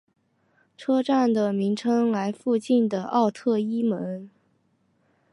[0.75, 4.31] 车站的名称来附近的奥特伊门。